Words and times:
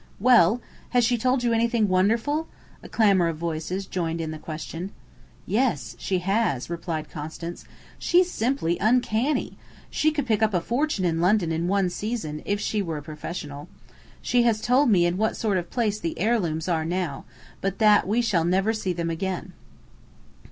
"Well? 0.19 0.63
Has 0.89 1.05
she 1.05 1.15
told 1.15 1.43
you 1.43 1.53
anything 1.53 1.87
wonderful?" 1.87 2.47
A 2.81 2.89
clamour 2.89 3.27
of 3.27 3.37
voices 3.37 3.85
joined 3.85 4.19
in 4.19 4.31
the 4.31 4.39
question. 4.39 4.89
"Yes, 5.45 5.95
she 5.99 6.17
has," 6.27 6.71
replied 6.71 7.07
Constance. 7.11 7.65
"She's 7.99 8.31
simply 8.31 8.79
uncanny! 8.79 9.59
She 9.91 10.09
could 10.09 10.25
pick 10.25 10.41
up 10.41 10.55
a 10.55 10.59
fortune 10.61 11.05
in 11.05 11.21
London 11.21 11.51
in 11.51 11.67
one 11.67 11.91
season, 11.91 12.41
if 12.45 12.59
she 12.59 12.81
were 12.81 12.97
a 12.97 13.03
professional. 13.03 13.69
She 14.23 14.41
has 14.41 14.59
told 14.59 14.89
me 14.89 15.05
in 15.05 15.17
what 15.17 15.37
sort 15.37 15.59
of 15.59 15.69
place 15.69 15.99
the 15.99 16.17
heirlooms 16.17 16.67
are 16.67 16.83
now, 16.83 17.25
but 17.61 17.77
that 17.77 18.07
we 18.07 18.23
shall 18.23 18.43
never 18.43 18.73
see 18.73 18.93
them 18.93 19.11
again." 19.11 19.53